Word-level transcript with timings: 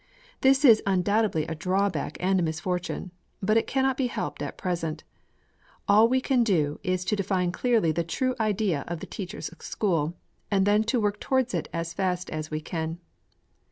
This 0.41 0.65
is 0.65 0.81
undoubtedly 0.87 1.45
a 1.45 1.53
drawback 1.53 2.17
and 2.19 2.39
a 2.39 2.41
misfortune. 2.41 3.11
But 3.39 3.55
it 3.55 3.67
cannot 3.67 3.97
be 3.97 4.07
helped 4.07 4.41
at 4.41 4.57
present. 4.57 5.03
All 5.87 6.07
we 6.09 6.19
can 6.19 6.43
do 6.43 6.79
is 6.81 7.05
to 7.05 7.15
define 7.15 7.51
clearly 7.51 7.91
the 7.91 8.03
true 8.03 8.33
idea 8.39 8.83
of 8.87 8.99
the 8.99 9.05
Teachers' 9.05 9.51
School, 9.59 10.17
and 10.49 10.65
then 10.65 10.83
to 10.85 10.99
work 10.99 11.19
towards 11.19 11.53
it 11.53 11.69
as 11.71 11.93
fast 11.93 12.31
and 12.31 12.39
as 12.39 12.47
far 12.47 12.57
as 12.57 12.61
we 12.61 12.61
can. 12.61 12.97